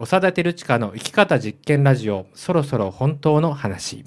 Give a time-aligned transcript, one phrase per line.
[0.00, 4.04] 長田照親の生き方実験ラジオそろそろ本当の話。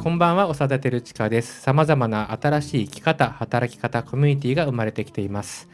[0.00, 1.60] こんばんは長田照親です。
[1.60, 5.68] 様々な新しい生き方働き方コミュニティが生まれてきています。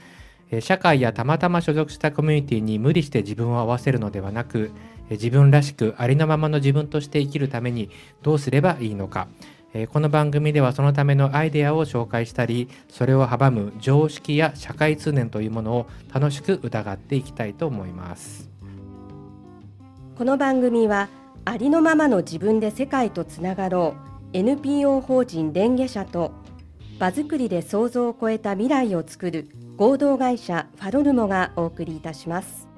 [0.51, 4.71] え社会やたまたま所属したコミュニティに無理して自分を合わせるのではなく
[5.13, 7.91] 自分らしくありのままの自分として生きるために
[8.23, 9.29] どうすればいいのか。
[9.75, 18.51] えこの番組ではそのためのアイデアを紹介したりそれを阻む常識や社会通念というものを楽しく疑っていきたいと思います。
[20.17, 21.09] この番組は
[21.45, 23.95] ありのままの自分で世界とつながろ
[24.35, 26.33] う NPO 法人レンゲ社と
[26.99, 32.72] 場作りで想像を超えた未来を作る合同会社ファロルモがお送りいたします。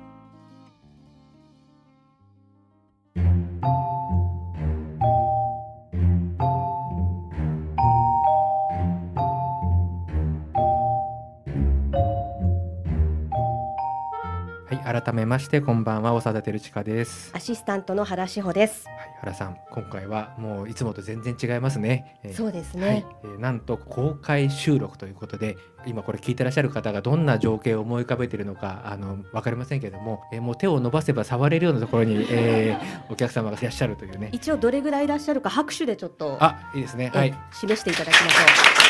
[15.05, 17.31] 改めましてこんばんは長田照親です。
[17.35, 18.87] アシスタントの原志保です。
[18.89, 22.19] はい、原さん今回はもういつもと全然違いますね。
[22.23, 22.89] えーそうですね。
[22.89, 34.31] はい、えーなんと公開収録ということで今これ聞いてらっしゃる方がどんな情景を思い浮かべているのかあの分かりませんけれども、えーもう手を伸ばせば触れるようなところに、えー お客様がいらっしゃるというね。
[34.33, 37.11] 一応どれぐらいいらっしゃるか拍手でちょっとあいいですね。
[37.15, 38.85] えはい、示していただきましょ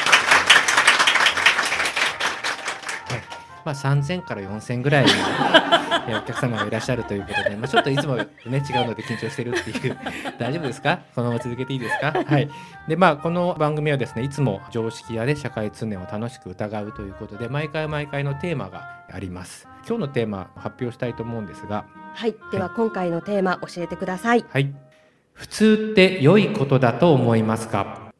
[3.64, 5.06] まあ、3000から4000ぐらい、
[6.06, 9.96] えーお客様がいらっしゃるということで、まあ、ちょっといつもとね違うので緊張してるっていう。
[10.38, 11.00] 大丈夫ですか？
[11.14, 12.12] このまま続けていいですか？
[12.12, 12.48] はい。
[12.88, 19.66] でまあこの番組はですねいつも常識やね社会通念を楽しく疑うということで毎回毎回のテーマがあります。
[19.86, 21.84] 今日のテーマ発表したいと思うんですが。
[21.96, 22.34] うはい。
[22.52, 24.44] では今回のテーマ教えてください。
[24.48, 24.74] はい。
[25.32, 28.12] 普通って良いことだと思いますか？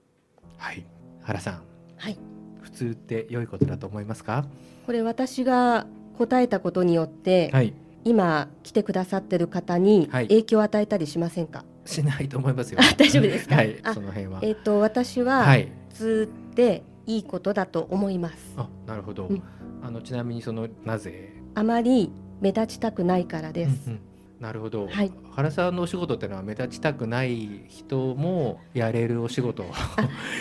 [0.59, 0.85] はい。
[1.23, 1.62] 原さん。
[1.97, 2.19] はい。
[2.62, 4.45] 普通って良いことだと思いますか？
[4.85, 5.87] これ私が
[6.19, 7.75] 答えたことによって、はい。
[8.06, 10.28] 今来てくださってる方にはい。
[10.28, 12.78] 影響を与えたりしませんか、しないと思いますよ。
[12.80, 13.56] あ大丈夫ですか？
[13.56, 14.41] はいあその辺は。
[14.42, 15.47] えっ、と私は、
[15.91, 18.36] 通っていいことだと思います。
[18.56, 19.42] あなるほど、うん。
[19.82, 21.32] あのちなみにそのなぜ？
[21.54, 22.10] あまり
[22.41, 24.00] 目立ちたくないからです、うんうん。
[24.41, 25.12] なるほど、はい。
[25.31, 29.64] 原さんのお仕事ってのは目立ちたくない人もやれるお仕事。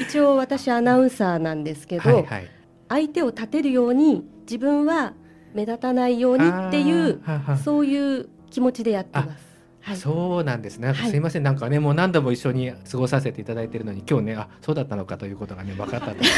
[0.02, 2.48] 一応私アナウンサーなんですけど、はいはい。
[2.90, 5.14] 相手を立てるように自分は
[5.54, 7.22] 目立たないようにっていう
[7.64, 9.54] そういう気持ちでやってます。
[9.82, 9.98] はい。
[9.98, 10.94] そうなんですね。
[10.94, 16.32] すいません、なんかね、もう何度も一緒に過ごさせていただいているのに、今日ね、あ、そうだったのかということがね、分かったという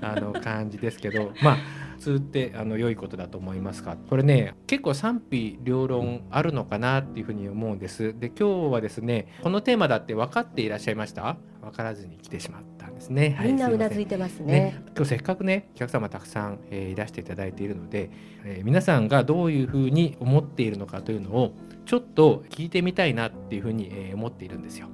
[0.00, 1.56] あの感じですけど、まあ。
[2.00, 3.94] 普通ってあの良いことだと思いますか。
[4.08, 8.18] これね結構賛否両論あるのかなっていうふうに思うんです。
[8.18, 11.36] で今日はですねこのテーマだって分かっていらっしゃいました？
[11.70, 13.36] 分からずに来てしまったんですね。
[13.38, 13.56] はいみん。
[13.56, 14.52] なうなずいてますね。
[14.52, 18.10] ね、今日せっかくねお客様たくさん、えーいらしていただいているので、
[18.44, 21.54] えー皆さんがどういうふうに思っているのかというのを
[21.86, 24.88] ちょっと聞いてみたいなっていうふうに、えー思っているんですよ。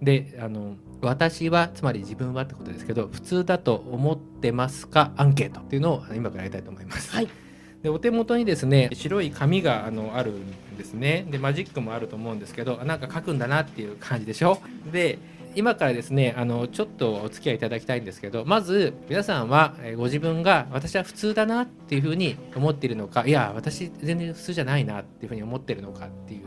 [0.00, 5.12] であの私はつまり自分はってことですけど普通だと思ってますか？
[5.16, 7.12] アンケートっていうのを今からやりたいと思います。
[7.12, 7.28] はい。
[7.82, 11.26] でお手元にですね白い紙があのあるんですね。
[11.30, 14.60] でマジックもあると思うんですけどあなんか書くんだなっていう感じでしょ？
[14.92, 15.18] で
[15.54, 26.42] 今からですねあのちょっとお付き合いいただきたいんですけどまず皆さんはご自分が私は普通だなっていうふうに思っているのかいや私全然普通じゃないなっていうふうに思ってるのかっていう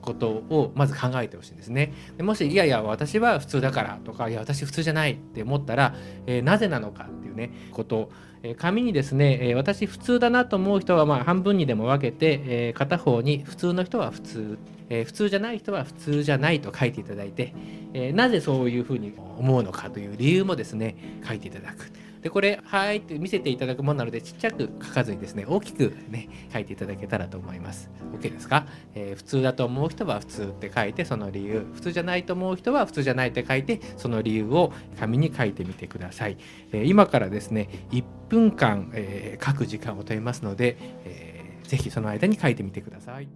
[0.00, 1.92] ことをまず考えてほしいんですね。
[2.16, 5.94] でもしいやいや私は普通だからとかいや私普通じゃないって思ったら、
[6.26, 8.10] えーなぜなのかっていうねこと。
[8.56, 14.58] 紙にですね、私普通だなと思う人はま半分にでも分けて、片方に普通の人は普通、
[14.90, 17.54] えー普通じゃない人は普通じゃないと書いていただいて、
[17.94, 20.96] えーなぜそういうふうに思うのかという理由もですね
[21.26, 21.90] 書いていただく。
[22.20, 27.88] でこれ「はい」って見せていただくものなのでちっちゃく書かずにですね大きくね書いていただけたらと思います。
[28.14, 36.36] OK ですか、えー普通だと思う人は普通って書いてその理由普通じゃないと思う人は普通じゃないって書いてその理由を紙に書いてみてください。
[36.72, 40.76] えー今からですね1分間、えー書く時間を取りますので、
[41.06, 43.28] えーぜひその間に書いてみてください。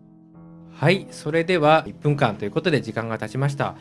[0.76, 3.74] はい、それでは1分間ということで時間が経ちました。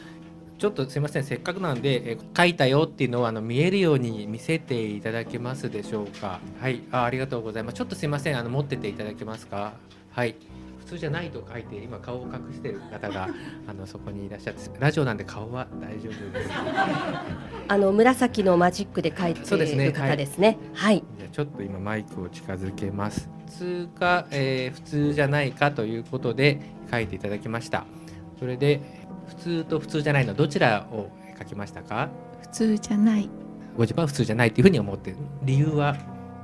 [0.60, 6.40] ちょっとすいません、せっかくなんで、えー書いたよっていうのをあの見えるように見せていただけますでしょうか。
[6.62, 7.76] はい、あありがとうございます。
[7.76, 9.74] ちょっとすいません、あの持ってていただけますか。
[10.12, 10.36] はい。
[10.84, 13.30] 普通じゃないと書いて今顔を隠している方が
[13.68, 16.50] あのそこにいらっしゃってラジオなんで顔は大丈夫です。
[17.68, 19.86] あの紫のマジックで書いてそうですね。
[19.86, 21.04] いる方ですねはい。
[21.18, 23.30] じゃあちょっと今マイクを近づけます。
[23.48, 26.60] 普通か、えー普通じゃないかということで
[26.92, 27.86] 書いていただきました。
[28.40, 28.82] それで
[29.28, 31.10] 普通と普通じゃないのどちらを
[31.40, 32.10] 書きましたか？
[32.42, 33.30] 普通じゃない。
[33.78, 35.18] ご自分は普通じゃないっていうふうに思ってる。
[35.44, 35.96] 理由は？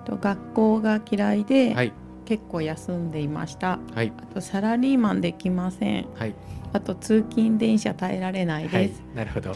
[0.06, 1.92] と学校が嫌いで、はい
[2.30, 3.80] 結構休んでいました。
[3.96, 4.14] はい。
[4.16, 6.08] あとサラリーマンできません。
[6.14, 6.36] はい。
[6.72, 8.90] あと通勤電車耐えられないはい。
[8.90, 9.56] です、なるほど。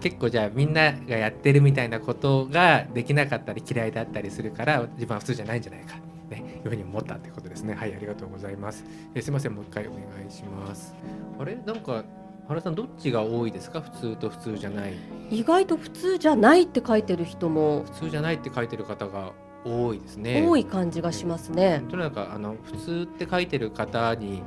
[0.00, 5.94] 結構じゃあみんながやってるみたいなことができなかったり嫌いだったりするから自分は普通じゃないんじゃないか。
[6.28, 6.60] ね。
[6.64, 7.74] いうふうに思ったってことですね。
[7.74, 8.84] はいありがとうございます。
[9.14, 9.54] えすいません。
[9.54, 10.96] もう一回お願いします。
[11.38, 11.56] あれ？
[11.64, 12.02] なんか
[12.48, 13.80] 原さんどっちが多いですか？
[13.80, 14.94] 普通と普通じゃない。
[15.30, 17.84] 意外と普通じゃないって書いてる人も。
[17.84, 19.32] 普通じゃないって書いてる方が
[19.64, 20.46] 多いですね。
[20.46, 21.82] 多い感じがしますね。
[21.90, 24.42] とにかくあの普通って書いてる方に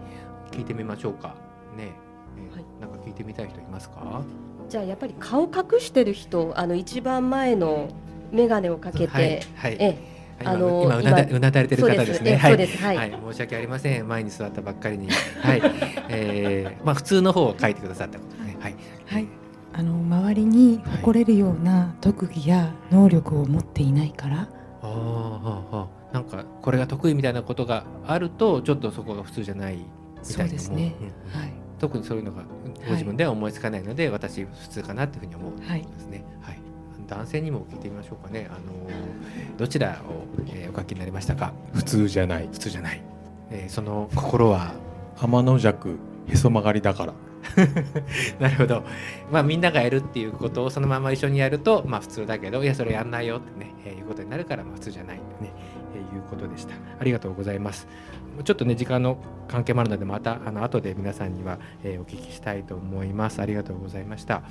[0.52, 1.36] 聞いてみましょうか。
[1.78, 1.92] ね。
[2.38, 2.66] えはい。
[2.80, 4.24] なんか聞いてみたい人いますか？
[4.70, 7.90] じゃあやっぱり顔隠してる人あの一番前の
[8.32, 9.78] 眼鏡をかけて、はい、はい。
[9.80, 9.98] え
[10.42, 12.32] 今あの今うなだ今うなだれてる方ですね。
[12.32, 12.52] えはい。
[12.52, 12.84] そうです。
[12.84, 14.08] はい、はい、申し訳ありません。
[14.08, 15.08] 前に座ったばっかりに。
[15.10, 15.62] はい。
[16.10, 18.58] えー、まあ普通の方を書いてくださったことね。
[18.60, 18.76] はい。
[19.06, 19.28] はい。
[19.74, 24.50] あの周りに誇れるような特技や能力を持っていないから、
[24.82, 26.14] ああ、はあ、はあ。
[26.14, 29.84] なんかこれが得意みたいなことがあるとちょっとそこが普通じゃないみ
[30.20, 32.44] たそいうなですねうんうんはい特にそういうのが
[32.86, 36.24] ご自分では思いつかないので、私普通かなっていうふうに思うですね。
[36.42, 36.60] はい。
[37.08, 38.48] 男性にも聞いてみましょうかね。
[38.52, 41.54] あのどちらを、えーお書きになりましたか？
[41.74, 43.02] 普通じゃない普通じゃない。
[43.50, 44.74] えーその心は？
[45.16, 47.14] 天の弱へそ曲がりだから
[48.40, 48.84] なるほど。
[49.32, 55.52] まあみんながやるっていうことをそのまま一緒にやるとまあ普通だけどいやそれやんないよってね、えーいうことになるからまあ普通じゃないってね、
[55.96, 56.74] えーいうことでした。
[57.00, 57.88] ありがとうございます。
[58.44, 59.18] ちょっとね時間の
[59.48, 63.42] 関係もあるのでまたあの後で皆さんには、えーお聞きしたいと思います。
[63.42, 64.44] ありがとうございました。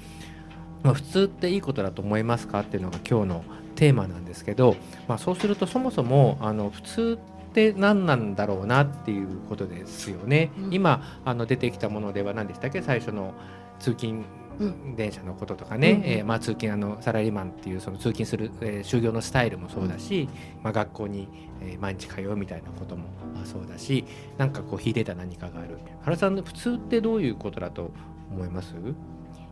[0.82, 2.61] まあ、普通っていいことだと思いますか？
[2.61, 3.44] っていうのが今日の
[3.76, 4.76] テーマなんですけど、
[5.08, 7.39] まあ、そうするとそもそもあの普通って
[7.76, 10.50] 何なんだろうなっていうことですよね。
[10.58, 10.75] うん。
[10.75, 12.82] 今あの出てきたものでは何でしたっけ？
[12.82, 13.35] 最初の
[13.79, 14.25] 通勤
[14.58, 14.94] うん。
[14.97, 20.29] 電車のこととかね、うんえーまあ、通勤あのサラリーマンっていうその通勤する、えー就業のスタイルもそうだし、
[20.62, 21.29] まあ、学校に、
[21.61, 23.05] えー毎日通うみたいなことも
[23.35, 24.05] まあそうだし
[24.38, 25.79] なんかこう秀でた何かがある。
[26.02, 27.91] 原さん普通ってどういうことだと
[28.31, 28.75] 思います、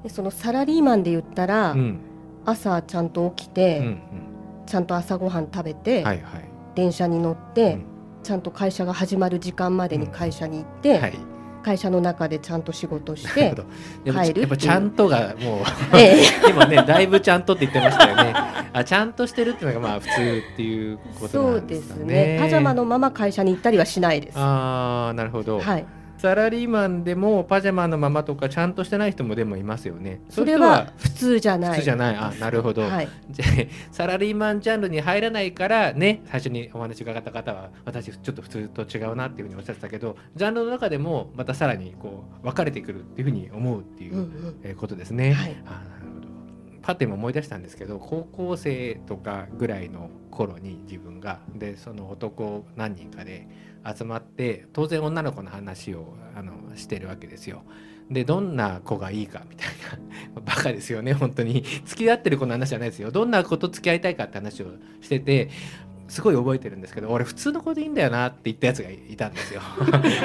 [0.03, 1.99] でそのサラリーマンで言ったら、うん。
[2.45, 3.99] 朝ちゃんと起きうんて、うん。
[4.67, 6.48] ちゃんと朝ごはん食べて、はいはい
[6.79, 7.85] 電車に乗って、うん。
[8.23, 11.19] ちゃんと会社が始まる時間までに会社に行って、はい。
[11.65, 13.53] 会社の中でちゃんと仕事して
[14.05, 16.25] 帰るやっぱちゃんとがもうええ。
[16.49, 18.33] 今ねだいぶちゃんとって言ってましたよね。
[18.73, 20.11] あちゃんとしてるっていうのがまあ普通
[20.53, 22.15] っていうことそなうんですですかね。
[22.15, 24.39] ねパジャマのまま会社に行ったりはしないです。
[24.39, 25.85] ああなるほど、はい、
[26.19, 30.20] サラリーマンでもパジャマのままとかちゃんとしてない人もでもいますよね。
[30.29, 31.70] それは普通じゃない。
[31.73, 32.17] 普通じゃない。
[32.17, 33.49] あなるほど、はい、じゃあ
[33.93, 45.32] サラリーマンジャンルに入らないからね最初にお話伺った方は私ちょっと普通と違うなっていうふうにおっしゃってたけどジャンルの中でもまたさらにこう分かれてくるっていうふうに思うっていう、ことですね。
[45.32, 45.56] はい。
[45.67, 45.98] あなるほど
[46.88, 53.46] パッて今思い出したんですけど高校生とかぐらいの頃に自分がでその男何人かで
[53.85, 57.62] 集まって当然女の子の話をあのしてるわけですよ。
[58.11, 59.69] でどんな子がいいかみたい
[60.35, 60.40] な。
[60.40, 61.62] バカですよね本当に。
[61.85, 63.11] 付き合ってる子の話じゃないですよ。
[63.11, 64.69] どんな子と付き合いたいかって話を
[65.02, 65.50] してて
[66.08, 69.61] すごい覚えてるんですけど俺普通の子でいいんだよなって言ったやつがいたんですよ。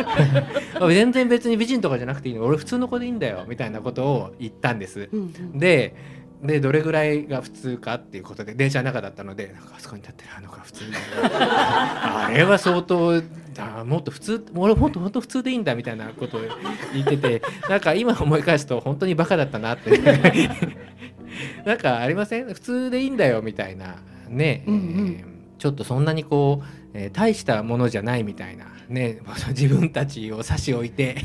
[0.87, 5.09] 全然別に美人とかじゃなくていいの俺普通の子でいいんだよみたいなことを言ったんです。
[5.11, 5.23] うんう
[5.57, 5.59] ん。
[5.59, 10.97] ででどれぐらいが普通かっていうことで電車の中だったのでなんかあそこに立ってるあの子が普通だ
[12.25, 13.21] あれは相当
[13.59, 16.41] あもっと普通俺もっと本当普通でいいんだみたいなことを
[16.93, 19.97] 言っててなんか今思い返すと本当にバカだったなって。
[21.65, 22.45] なんかありません？
[22.53, 23.95] 普通でいいんだよみたいな。
[24.29, 25.17] ね、うんうん。
[25.19, 25.32] えー
[25.63, 29.19] ちょっとそんなにこう、えー大したものじゃないみたいなね
[29.55, 31.15] 自分たちを差し置いて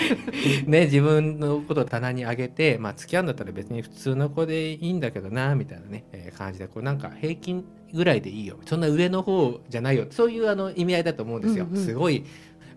[0.66, 7.62] ね自分のことを棚に上げてまあ付き合うんだったら別に普通の子でいいんだけどなみたいなね、えー感じでこうなんか平均
[7.92, 8.58] ぐらいでいいよ。
[8.66, 10.06] そんな上の方じゃないよ。
[10.10, 11.84] そういうあの意味合いだと思うんですよ、うんうん。
[11.84, 12.24] すごい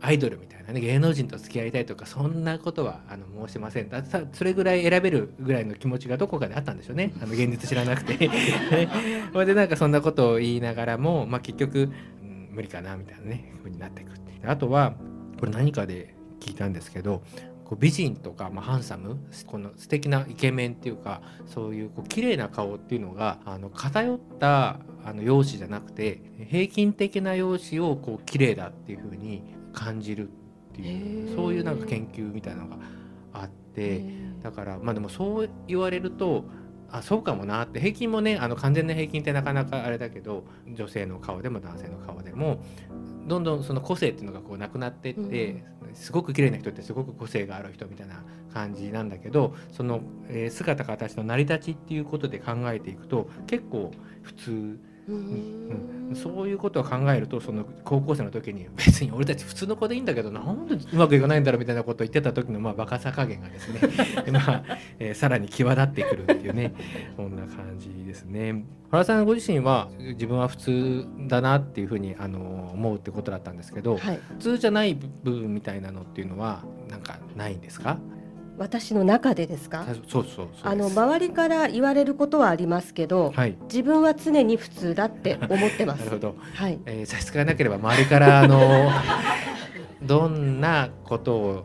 [0.01, 3.89] アイドルみたいなね芸能人と付き合いたいとかそんなことはあの申しません。
[3.89, 7.13] ださそれぐらい選べるぐらいの気持ちがどこかであったんでしょうね。
[7.21, 8.29] あの現実知らなくて。
[9.33, 11.79] そ れでなんかそんなことを言いながらも、まあ、結局、
[12.21, 14.93] うん無理かなみたいなねふうになっていくあとは
[15.39, 17.21] これ何かで聞いたんですけど
[17.65, 29.43] こう美人とか、まあ、ハンサムこの素敵なイケメンっていうかそういうこう綺麗な顔っていうのがあの偏ったあの容姿じゃなくて平均的な容姿をこう綺麗だっていうふうに
[29.77, 30.31] 感じるっ
[30.74, 31.36] ていへうー。
[31.36, 32.77] そういうなんか研究みたいなのが
[33.34, 34.03] あってへ
[34.41, 36.46] だからまあでもそう言われると
[36.89, 42.63] あそうかもなって平均もねあの完全な平均ってなかなかあれだけど女性の顔でも男性の顔でも
[43.27, 53.91] どんどんその個性っていうのがこうなくなってって、すごく綺麗な人ってすごく個性がある人みたいな感じなんだけどその、えー姿形の成り立ちっていうことで考えていくと結構
[54.22, 60.41] 普通ううん、そういうことを考えるとその高校生の時に別に俺たち普通の子でいいんだけどな。
[60.41, 63.79] んでうまくいかないんだろうみたいなことを言ってた時のまあバカさ加減がですね。
[64.31, 64.63] まあ、
[64.99, 66.73] えーさらに際立ってくるっていうね。
[67.15, 68.65] そんな感じですね。
[68.91, 77.97] 原さんご自身は自分は普通だなっていうふうにあの思うってことだったんですけどはい、普通じゃない部分みたいなのっていうのはなんかないんですか？
[78.57, 79.85] 私の中でですか？
[80.07, 83.55] そうそうあの周りから言われることはありますけど、はい。
[83.63, 85.99] 自分は常に普通だって思ってます。
[86.05, 86.35] なるほど。
[86.55, 86.79] はい。
[86.85, 88.89] えー差し支えなければ周りからあの
[90.01, 91.63] どんなことを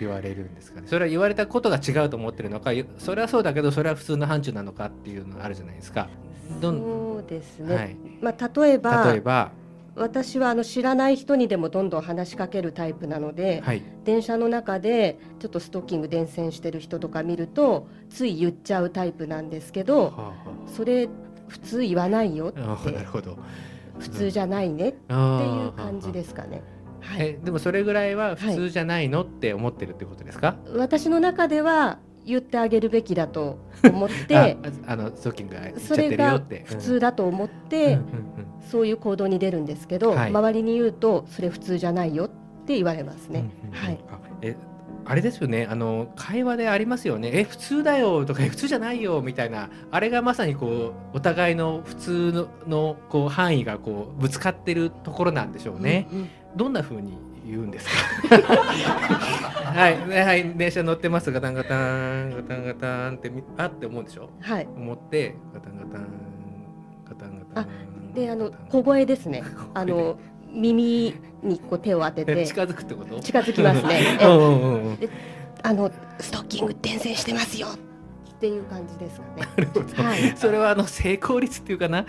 [0.00, 0.86] 言われるんですかね？
[0.88, 6.08] それは言われたことが違うと思ってるのかゆそれはそうだけどそれは普通の範疇なのかっていうのがあるじゃないですか。
[6.62, 6.68] そ
[7.24, 9.50] うですね、はい、まあ、例えば例えば、
[9.96, 20.34] 私はあの知らない人にでもどんどん話しかけるタイプなので、はい、電車の中でちょっとストッキング伝染してる人とか見るとつい言っちゃうタイプなんですけどはあは
[20.66, 21.08] それ
[21.48, 23.38] 普通言わないよっああーなるてほど。
[23.98, 26.62] 普通じゃないねっていう感じですかね。
[27.00, 30.56] はい、えでもそれぐらいは普通じゃないのって思ってるってことですか？
[30.74, 34.56] 私の中では言ってあげるべきだと 思ってあ
[34.86, 36.40] あのストッキングがそれが。
[36.64, 37.98] 普通だと思って、
[38.70, 40.30] そういう行動に出るんですけど、はい。
[40.30, 42.28] 周りに言うとそれ普通じゃないよっ
[42.66, 43.40] て言われますね。
[43.62, 43.84] うんうんうん。
[43.86, 43.98] はい。
[44.10, 44.56] あえ
[45.08, 45.68] あれですよね。
[45.70, 47.30] あの会話でありますよね。
[47.32, 49.70] え普通だよとかえ普通じゃないよみたいな。
[49.92, 56.28] あれがまさにこうお互いの普通ののこう範囲がこうぶつかってるところなんでしょうね、うんうん。
[56.56, 57.16] どんな風に
[57.46, 57.88] 言うんです
[58.28, 58.36] か？
[59.76, 64.30] はいねはい電車乗ってますガタンガタンガタンガタンってみあって思うでしょ？
[64.40, 64.68] はい。
[64.76, 66.06] 思ってガタンガタン
[67.08, 69.42] ガタンガタンであの小声ですね。
[69.74, 70.18] あの
[70.50, 73.20] 耳にこう手を当ててえ 近づくってこと？
[73.20, 74.18] 近づきますね。
[74.22, 74.98] うんえうんうんうん
[75.62, 77.66] あのストッキング伝染してますよ
[78.36, 80.04] っていう感じですかね。
[80.04, 80.36] はい。
[80.36, 82.00] それはあの成功率っていうかな。
[82.00, 82.04] あ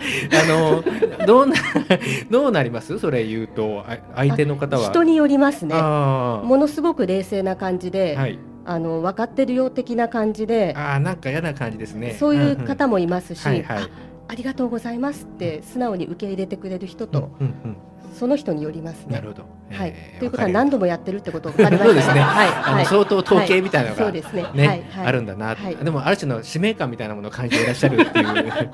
[0.46, 0.84] の
[1.26, 1.54] どうな
[2.30, 2.98] どうなります？
[2.98, 3.84] それ言うと。
[3.88, 4.90] あ相手の方は。
[4.90, 5.74] 人によりますね。
[5.74, 8.38] あものすごく冷静な感じーで、はい。
[8.66, 12.14] あの分かってるよ的な感じで、あーなんか嫌な感じですね。
[12.18, 13.88] そういう方ももいますし、あ
[14.28, 17.76] ありがとうございますって素直に受け入れてくれる人と、うんうん
[18.14, 19.28] その人によりますねなる。
[19.28, 24.46] ほど、はいえーということは何度もやってるってことが分かりましたそうですねはいあのはい相当統計みたいなのが、そうですね。
[24.54, 28.72] ね、あるんだな、はいでもある種の使命感みたいなものを感じていらっしゃるっていう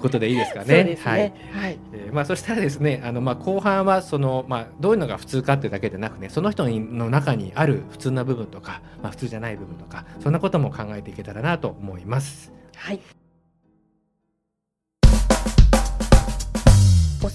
[0.00, 0.64] ことでいいですかね。
[0.66, 1.10] そうですね。
[1.10, 1.78] はいはい。
[1.92, 12.52] えーまあ、そしたらですねあの、まあ、後半はその、まあ、どういうのが普通かっていうだけでなくねその人の中にある普通な部分とか、まあ、普通じゃない部分とかそんなことも考えていけたらなと思います。
[12.76, 13.00] はい。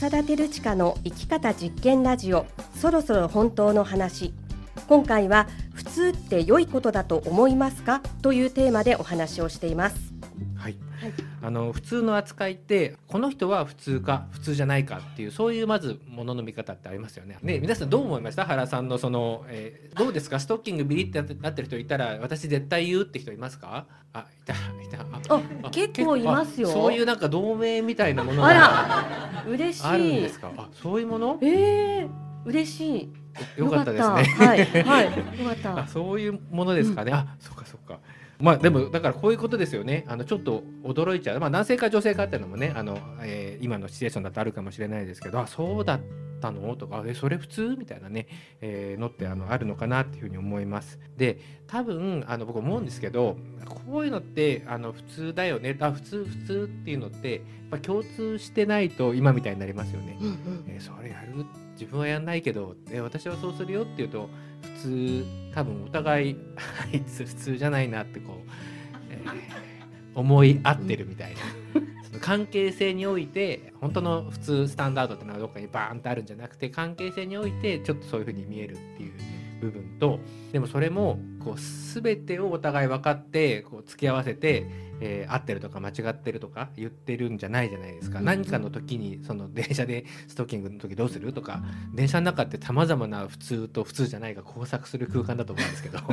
[0.04, 2.46] 長田照親の生き方実験ラジオ
[2.76, 4.34] そろそろ本当の話。
[4.90, 8.02] 今回は普通って良いことだと思いますか？
[8.22, 10.13] というテーマでお話をしています。
[11.46, 17.38] あの普通の扱いってこの人は普通か普通じゃないかっていうそういうまずものの見方ってありますよね。
[17.44, 18.46] ね皆さんどう思いました？
[18.46, 20.40] 原さんのその、えーどうですか？
[20.40, 23.86] ストッキングビリってなってる人いたら私絶対言うって人いますか？
[24.14, 24.56] あいたい
[24.90, 25.02] た
[25.36, 26.70] ああ結構いますよ。
[26.70, 28.54] あそういうなんか同盟みたいなものがあ
[29.46, 30.50] ら嬉しいあるんですか？
[30.56, 31.40] あそういうもの？
[31.42, 32.10] えー、
[32.46, 33.14] 嬉しい。
[33.58, 34.16] よかったですね。
[34.16, 35.12] はいはいよ
[35.50, 35.78] かった。
[35.84, 38.00] あそういうものですかね、あそっかそっか
[38.44, 40.04] まあでもだからこういうことですよね。
[40.06, 46.00] あのちょっと驚いちゃう、まあ、男性か女性かっていうのもねあの、えー今のシチュエーションだとあるかもしれないですけどあそうだっ
[46.42, 46.76] たの？
[46.76, 47.76] とかえそれ普通？
[47.80, 48.28] みたいなね、
[48.60, 51.00] えーのってあのあるのかなっていうふうに思います。
[51.16, 53.38] で多分あの僕思うんですけど
[53.88, 55.78] こういうのってあの普通だよね。
[55.80, 60.18] あ普通普通っていうのってやっぱ共通してないと今みたいになりますよね。
[60.20, 60.36] うんうん。
[60.68, 61.46] えーそれやる？
[61.80, 64.30] 自分はやんないけど、えー私はそうするよっていうと
[64.64, 66.36] 普通多分お互い
[66.92, 68.52] あいつ普通じゃないなってこう、
[69.10, 69.64] えー
[70.16, 71.40] 思い合ってるみたいな。
[72.04, 79.14] その関係性において本当の普通スタンダードってのはどっかにバーンとあるんじゃなくて関係性においてちょっとそういうふうに見えるっていう
[79.62, 80.20] 部分と
[80.52, 84.68] でもそれもこう全てをお互い分かってこう付き合わせて、
[85.04, 91.62] えー合ってるとか間違ってるとか言ってるんじゃないじゃないですか、うん何かの時にその電車でストッキングの時どうするとか
[91.94, 95.98] 電車の中ってさまざまな普通と普通じゃないが交錯する空間だと思うんですけど。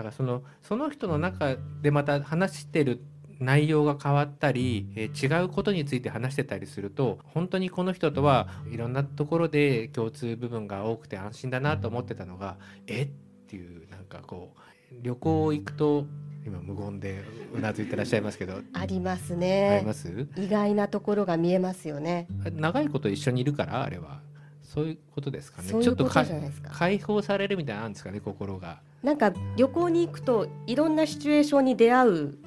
[0.00, 3.02] だからそのその人の中でまた話してる
[3.40, 13.02] 内容が変わったり、えー違うことについて話してたりすると本当にこの人とはいろんなところで共通部分が多くて安心だなと思ってたのがえ？
[13.02, 13.08] っ
[13.48, 14.60] ていうなんかこう
[15.02, 16.06] 旅行行くと
[16.44, 17.22] 今無言で
[17.54, 20.26] うなずいてらっしゃいますけど、ありますあねります？
[20.36, 22.26] 意外なところが見えますよね。
[22.54, 24.20] 長いこと一緒にいるからあれは。
[24.62, 25.68] そういうことですかね。
[25.68, 28.80] ちょっと解放されるみたいなんですかね心が。
[29.02, 32.38] なんか旅行に行くといろんなシチュエーションに出会う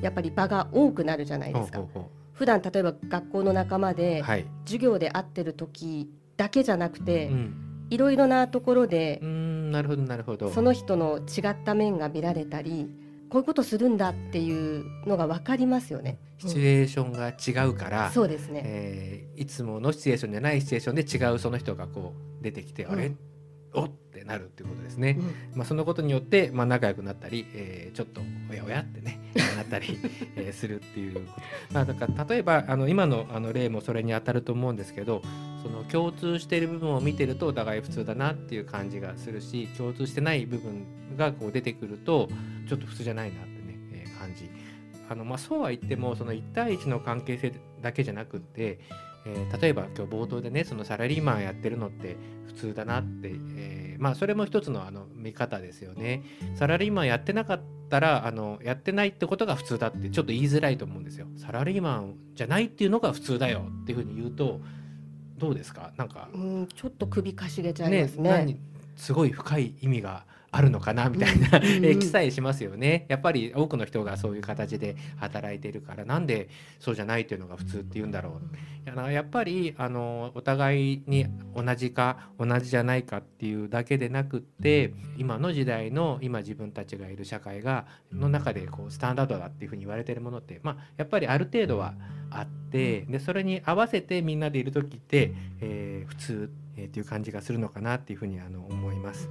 [0.00, 1.82] やっぱり場が多くなるじゃないですか。
[2.32, 7.62] 普段例えば学校の仲間うではい、授業で会ってる時だけじゃなくてうん。
[7.88, 10.50] いろいろなところでうーんなるほどなるほど。
[10.50, 12.90] その人の違った面が見られたり
[13.28, 16.18] こういうことするんだっていうのが分かりますよね。
[16.38, 18.62] シチュエーションが違うから、そうですね。
[18.64, 23.12] えーいつものシチュエーションじゃないシチュエーションで違うその人がこう出てきて、うんあれ？
[23.74, 25.18] おってなるっていうことですね。
[25.18, 29.20] うんまあ、そのことによって、まあ、仲良くなったり、えーちょっとおやおやってね
[29.56, 29.98] なったり、
[30.36, 31.26] えーするっていうこと、
[31.74, 35.20] まあ、だから例えばあの今のあの例もそれに当たると思うんですけど
[35.66, 42.28] その共通している部分を見てるとお互い普通だなっていう感じがするし共通してない部分がこう出てくると
[42.68, 44.48] ちょっと普通じゃないなってね、えー感じ
[45.08, 48.78] あの、まあ、そうは言ってもその1対1の関係性だけじゃなくって、
[49.26, 56.22] えー例えば今日冒頭でねそのサラリーマンやってるのって普通だなって、えーまあそれも一つのあの見方ですよね。
[56.54, 61.26] サラリーマンやってなかったらあのやってないってことが普通だってちょっと言いづらいと思うんですよ。
[61.36, 64.60] サラリーマンじゃないっていうのが普通だよっていうふうに言うと
[65.38, 65.92] どうですか？
[65.96, 66.28] なんか。
[66.32, 68.30] うん、ちょっと首かしげちゃいねますね。
[68.30, 68.56] 何？
[68.96, 70.24] すごい深い意味が
[70.56, 73.04] あるのかなみたいな、 えー記載しますよね。
[73.08, 76.48] やっぱり多くの人がそういう形で働いているからなんで
[76.78, 78.56] そうじゃないっていうのが普通って言うんだろう。
[79.10, 91.94] やっぱりあのお互いに同じか同じじゃないかっていうだけでなくって今の時代の今自分たちがいる社会がの中でこうスタンダードだっていうふうに言われてるものって、まあ、やっぱりある程度は
[92.30, 99.28] あってでそれに合わせてみんなでいる時って、えー普通、えーっていう感じがするのかなっていうふうにあの思います。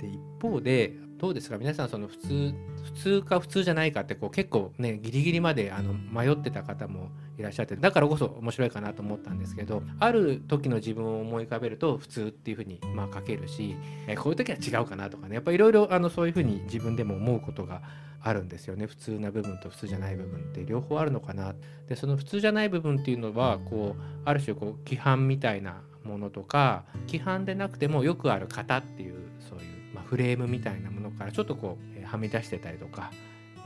[0.00, 1.56] で一方でどうですか？
[1.56, 13.76] 皆さんその普通普通か普通じゃないかってこう結構ねギリギリまであの迷ってた方もいらっしゃってだからこそ面白いかなと思ったんですけどある時の自分を思い浮かべると普通っていうふうにまあ書けるし
[14.06, 17.82] えこういう時は違うかなとかねやっぱいろいろそういうふうに自分でも思うことが
[18.20, 18.86] あるんですよね。
[18.86, 21.54] 普通な部分と普通じゃない部分って両方あるのかな。
[21.88, 29.14] でその普通じゃない部分っていうのはこうある種こう規範みたいなものとか規範でなくてもよくある型っていう
[29.48, 33.10] そういう、まあ、フレームみたいなものからちょっとこう、はみ出してたりとか、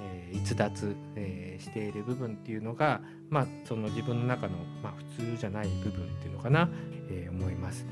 [0.01, 6.71] えー逸脱、えーしている部分っていうのが、まあ、その自分の中の、まあ、普通じゃない部分っていうのかな、
[7.11, 7.85] えー思います。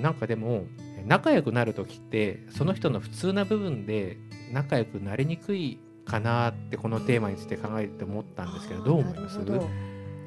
[0.00, 0.64] なんかでも
[1.06, 4.16] 仲良くなる時ってその人の普通な部分で
[4.50, 9.38] 仲良くなりにくいかなってこのテーマについて考えて思ったんですけどどう思います？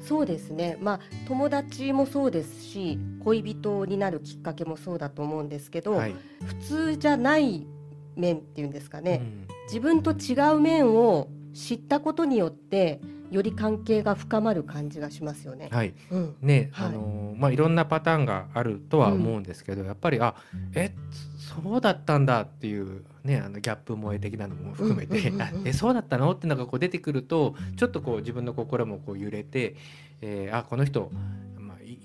[0.00, 0.76] そうですね。
[0.80, 7.66] まあ友達もそうですし、恋人になるきっかけもそうだと思うんですけど、はい普通じゃない
[8.14, 9.20] 面っていうんですかね。
[9.22, 15.68] うん自分と違う面を知ったことによってより関係が深まる感じがしますよね。
[15.72, 16.36] はいうん。
[16.42, 20.34] ね、はいあのーまあいろんなパターンがあるとは思うんですけど、やっぱりあ
[20.74, 20.94] え
[21.38, 29.76] そうだったんだっていうねあのギャップ萌え的なのも含めて、うんうんうんうんあえそうだったのってのがこう出てくるとちょっとこう自分の心もこう揺れて、
[30.22, 31.18] えーあこの人ま
[31.55, 31.55] あ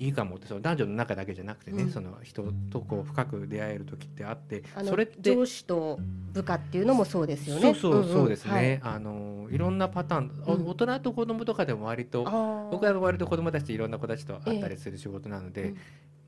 [0.02, 1.92] いいかもってその男女の中だけじゃなくてね、うん。
[1.92, 6.00] その人とこう深く出会える時ってあってそれって上司と
[6.34, 7.62] 部下っていうのもそうですよね。
[7.62, 8.96] そうそうそうですね、はい。
[8.96, 10.68] あのいろんなパターン、おうん。
[10.70, 12.70] 大人と子供とかでも割とあー。
[12.72, 15.78] 僕は割と子供たちといろんな子たちと会ったりする仕事なので、うん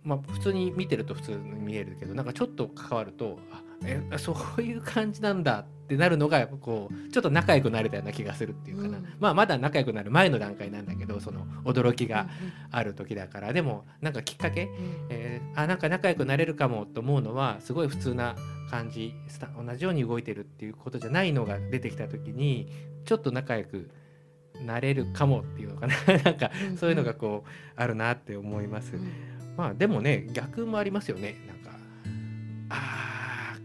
[0.03, 9.05] まあ普通に見てると普通に見えるけどなんかちょっと関わるとあえそういう感じなんだってなるのがこうちょっと仲良くなれたような気がするっていうかな、うん。
[9.19, 12.27] まあまだ仲良くなる前の段階なんだけどその驚きが
[12.71, 13.53] ある時だから。
[13.53, 14.77] でもなんかきっかけ、うんうん。
[15.09, 18.35] えーあなんか仲良くなれるかもと思うのはすごい普通な
[18.71, 19.13] 感じ
[19.55, 22.67] 同じように動いてるっていうことじゃないのが出てきた時に
[23.05, 23.91] ちょっと仲良く
[24.65, 25.95] なれるかもっていうのかな。
[26.23, 28.95] なんかうんそういうのがこうあるなって思います。
[29.57, 31.35] まあでもね逆もありますよね。
[31.47, 31.71] なんか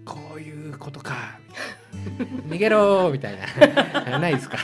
[0.09, 1.39] こういうことか。
[2.49, 3.09] 逃げろ。
[3.09, 3.39] ーみたい
[4.09, 4.19] な。
[4.19, 4.57] ないですか、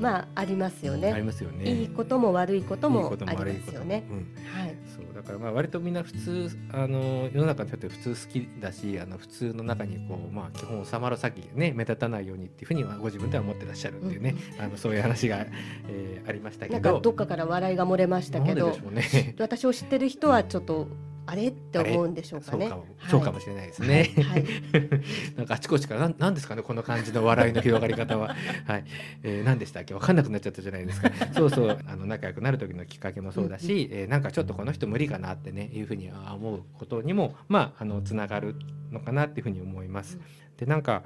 [0.00, 1.22] まあありますよありね。
[1.22, 1.64] ますよね。
[1.70, 4.04] いいことも悪いこといいもありますよね。
[4.10, 4.16] うん。
[4.60, 4.74] はい。
[4.86, 15.46] そうだからまあ割とみんな普通あの世の中にとって普通好きだしあの普通の中にこうまあ基本収まる先ね目立たないようにっていうふうにはご自分では思ってらっしゃるっていうね、あのそういう話が、
[15.88, 16.72] えーありましたけど。
[16.74, 18.76] なんかどっかから笑いが漏れましたけど。
[18.90, 19.34] ね。
[19.38, 20.86] 私を知ってる人はちょっと
[21.26, 21.48] あれ？
[21.48, 22.68] って思うんでしょうかね。
[22.68, 24.10] そうかも、そうかもしれないですね。
[24.16, 24.44] はいはい
[25.36, 28.34] なんかあちこちからなんなんですかねこの感じの笑いの広がり方は。
[28.66, 28.84] はい。
[29.22, 29.94] えー、何でしたっけ？
[29.94, 31.10] 分かんなくなっちゃったじゃないですか。
[31.34, 38.56] そうそうあの仲良くなる時のきっかけもそうだし、えーなんかちょっとこの人無理かなってねいうふうにあ思うことにもまああのつながる
[38.90, 40.18] のかなっていうふうに思います。
[40.56, 41.02] でなんか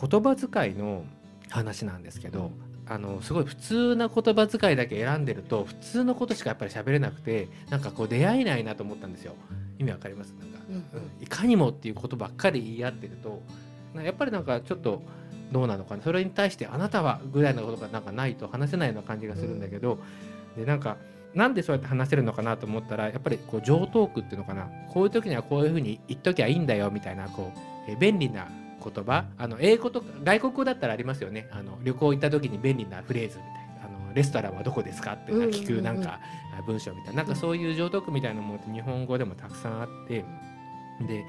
[0.00, 1.04] 言葉遣いの
[1.50, 2.52] 話なんですけど。
[2.90, 9.34] あのすごい普通な言葉遣いだけ選んでると普通のことしかやっぱり喋れなくてなんかこう出会えないなと思ったんですよ。
[9.78, 10.34] 意味わかります？
[10.40, 10.74] なんか、うん。
[10.74, 10.82] うん。
[11.20, 13.42] いかにもっていうことばっかり言い合ってると
[13.94, 15.02] なやっぱりなんかちょっと
[15.52, 16.02] どうなのかな。
[16.02, 19.98] それに対してあなたはぐらいのことがなんかないと話せないような感じがするんだけど、
[20.56, 20.96] でなんか
[21.34, 24.68] なんでそうやって話せるのかなと思ったらやっぱりこう上トークっていうのかな。
[24.90, 28.48] こういう時にはこういうふうに言っときゃいいんだよみたいなこうえ便利な
[28.90, 31.48] 言葉あの英語とか外国語だったらありますよね。
[31.52, 33.52] あの旅行行った時に便利なフレーズみたい
[33.90, 33.98] な。
[34.00, 36.20] あのレストランはどこですかって聞くなんか
[36.58, 37.22] あ文章みたいな。
[37.22, 40.24] なんかそういう上トークみたいなものって日本語でもたくさんあって。
[41.06, 41.24] で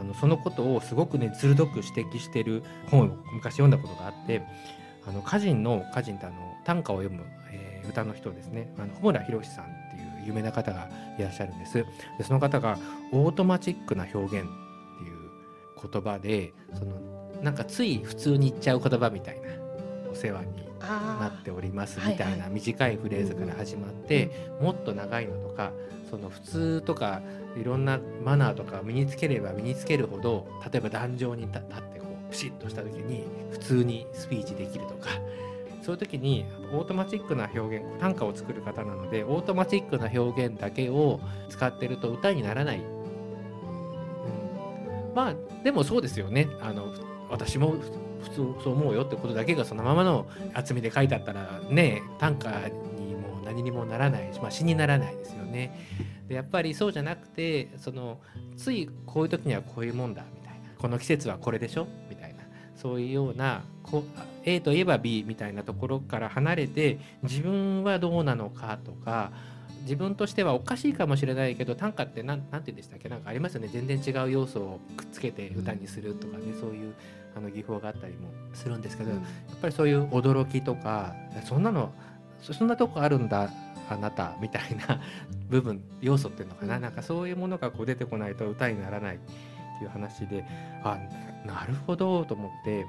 [0.00, 4.42] あのそのことをすごくね鋭く指摘してる本を昔読んだことがあって
[5.06, 8.72] あの歌人の歌人ってあの短歌を読む、えー歌の人ですね。
[8.78, 11.84] あの穂村弘さんっていう有名な方がいらっしゃるんです。
[12.18, 12.78] でその方が
[13.12, 14.48] オートマチックな表現
[15.90, 16.92] 言葉でその
[17.42, 19.48] なんかつい普通に言っちゃう言葉みたいな
[20.10, 25.72] お世話になあっておりますはいみたいな短いフレーズから始まって、もっと長いのとか
[26.10, 27.22] その普通とか
[27.56, 35.10] いろんなマナーとか身につければ身につけるほど例えば壇上に立立ってこうプシッとした時に普通にスピーチできるとか
[35.82, 43.01] そういう時にオートマチックな表現短歌を作る方なのでオートマチックな表現だけを使ってると歌にならない、うん、
[45.14, 46.92] まあでもそうですよねあの
[47.30, 47.74] 私も
[48.22, 52.50] 普通そう思うよってことだけがそのままの厚みで書いてあったらね短歌
[52.98, 55.76] にも何にもならないし、まあ、詩にならないですよね。
[56.28, 58.20] でやっぱりそうじゃなくてその
[58.56, 61.86] ついこういう時にはこういうもんだみたいなこの季節はこれでしょ？
[62.08, 62.44] みたいな
[62.76, 64.04] そういうようなこ
[64.44, 69.32] A といえば B みたいなところから離れて自分はどうなのかとか
[69.82, 73.08] 自分としてはおかしいかもしれないけど短歌って何なんて言うんでしたっけ？
[73.08, 73.68] なんかありますよね。
[73.72, 76.54] 全然違う要素をくっつけて歌にするとかね。
[76.60, 76.94] そういう
[77.36, 79.20] あの技法があったりもするんですけど、やっ
[79.60, 81.14] ぱりそういう驚きとか
[81.44, 81.92] そんなの
[82.40, 83.50] そそんなとこあるんだ
[83.88, 85.00] あなたみたいな
[85.48, 90.44] 部分要素っていうのかな、なんかそういうものがこう出てこないと歌にならないっていう話で
[90.84, 90.98] あ
[91.46, 92.84] ななるほどと思って。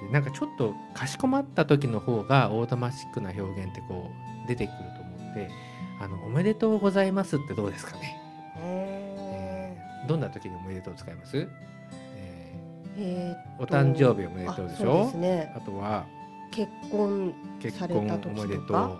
[0.00, 4.10] でなんかちょっとかしこまった時の方がオートマチックな表現ってこ
[4.44, 5.50] う出てくると思って
[6.04, 8.20] 「あのおめでとうございます」ってどうですかね、
[8.58, 10.08] えー。
[10.08, 11.48] どんな時におめでとう使います、え
[12.98, 15.04] えーお誕生日おめでとうでしょ？
[15.04, 15.52] ですね。
[15.56, 16.06] あとは
[16.52, 18.08] 結婚結婚おめ
[18.46, 18.98] でとう、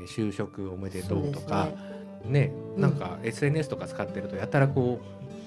[0.00, 1.68] えー就職おめでとうとか。
[2.24, 2.52] ね。
[2.74, 2.82] うん。
[2.82, 4.98] なんか SNS とか使ってるとやたらこ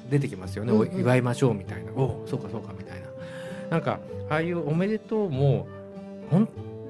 [0.08, 0.96] う出てきますよね、うんうん。
[0.96, 1.92] お祝いましょうみたいな。
[1.92, 3.08] おそうかそうかみたいな。
[3.70, 5.68] なんかああいうおめでとうも
[6.32, 6.48] 本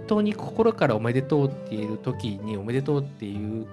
[0.08, 3.66] 当に心からおめでとうって言える時におめでとうっていう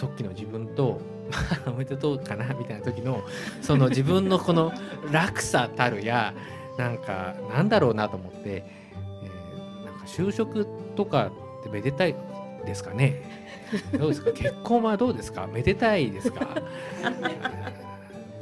[0.00, 1.00] 時の自分と
[1.66, 3.22] おめでとうかなみたいな時の
[3.60, 4.72] その自分のこの
[5.12, 6.34] 落差たるや
[6.78, 12.14] なんかなんだろうなと思って、えーなんか就職とかってめでたい
[12.66, 13.22] ですかね？
[13.98, 14.32] どうですか？
[14.32, 15.46] 結婚はどうですか？
[15.46, 16.46] めでたいですか？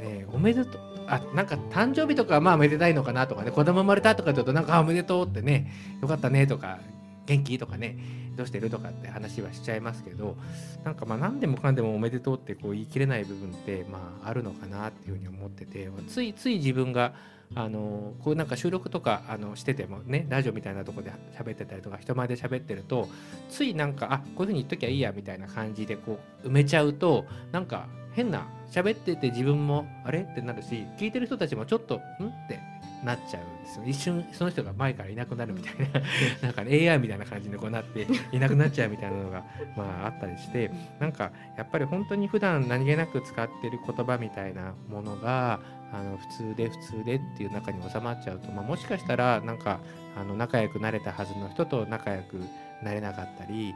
[0.01, 6.79] ねおめでとうあなんか誕生日とかまあめでたいのかなとかね子供生まれたとか言うとなんかおめでとうってねよかったねとか
[7.25, 7.57] 元気？
[7.57, 7.97] とかね
[8.39, 10.37] どうしてるとかって話はしちゃいますけど
[10.85, 17.13] なんかまあ何でもかんでもおめでとうってこう言い切れない部分ってまああるのかなっていうふうに思っててついつい自分が
[17.55, 23.09] あのこうなんか収録とかあのしててもねラジオみたいなとこで喋ってたりとか人前で喋ってると
[23.49, 30.21] ついなんかあこういうふうに言っときゃいいやみたいな感じでこう埋めちゃうとなんか変な喋ってて自分もあれ？
[30.21, 31.97] ってなるし聞いてる人たちもちょっとん？
[31.97, 32.59] って
[33.03, 33.83] なっちゃうんですよ。
[33.85, 36.01] 一瞬その人が前からいなくなるみたいな。
[36.43, 39.43] なんか、ね、AI みたいな感じでこうなって いなくなっちゃうみたいなのが
[39.75, 45.59] まああったりしてなんかやっぱり本当に普段何気なく使ってる言葉みたいなものが
[45.93, 49.79] あの普通で普通でっていう中に収まっちゃうと、まあ、もしかしたらなんか
[50.17, 52.41] あの仲良くなれたはずの人と仲良く
[52.83, 53.73] なれなかったり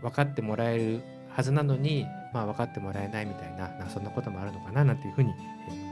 [0.00, 5.32] 分かってもらえるはずなのに、まあ、分かってもらえないみたいなそんなこともあるのかななんていうふうに
[5.68, 5.91] えー思いまし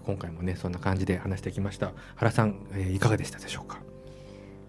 [0.00, 1.92] えー今回もねそんな感じで話してきました。
[2.16, 3.78] 原さん、えーいかがでしたでしょうか？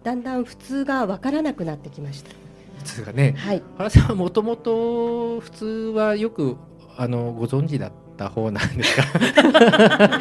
[0.04, 2.32] だんだん普通がわからなくなってきました。
[2.80, 3.34] 普通がね。
[3.38, 3.62] はい。
[3.78, 5.66] 原さんはもともと普通
[5.96, 6.58] はよく
[6.98, 9.04] あのご存知だっった方なんですか？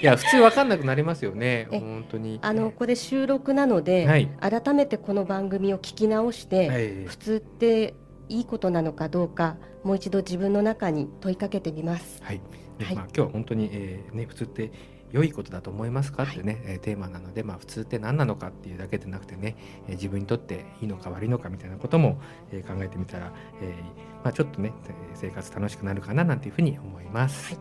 [0.00, 1.68] いや普通わかんなくなりますよね。
[1.70, 2.38] え本当に。
[2.42, 4.28] あのこれ収録なので、はい。
[4.40, 7.04] 改めてこの番組を聞き直して、はい。
[7.04, 7.94] 普通って
[8.30, 12.20] いいことなのかどうかもう一度自分の中に問いかけてみます。
[12.22, 12.40] はい、
[12.78, 12.96] ではい。
[12.96, 14.70] まあ、今日は本当に、えーね、普通って
[15.12, 16.24] 良いことだと思いますか？
[16.24, 22.20] ってね、えーテーマなので、まあ、普通って何なのかっていうだけでなくてね、えー自分にとっていいのか悪いのかみたいなことも、
[22.52, 27.58] えー考えてみたら、えーまあ、ちょっとねえー生活楽しくなるかななんていうふうに思います。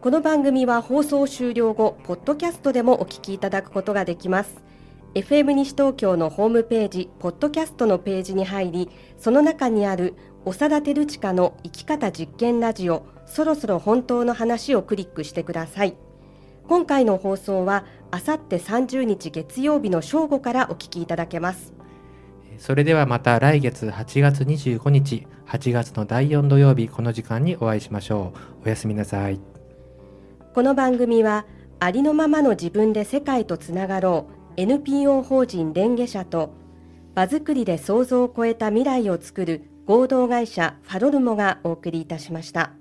[0.00, 4.62] この番組は放送終了後、ポッドキャストでもお聞きいただくことができます。
[5.14, 15.96] FM 西東京のホームページ、ポッドキャストのページに入り、その中にある長田照親の生き方実験ラジオ、そろそろ本当の話をクリックしてください。
[16.68, 21.74] 今回の放送は、あさって30日月曜日の正午からお聞きいただけます。
[22.50, 28.66] えーそれではまた来月8月25日、8月の第4土曜日、この時間にお会いしましょう。
[28.66, 29.38] おやすみなさい。
[30.56, 31.44] この番組は
[31.80, 36.54] ありのままの自分で世界とつながろう NPO 法人レンゲ社と
[37.14, 42.72] 場作りで想像を超えた未来を作る合同会社ファロルモがお送りいたしました。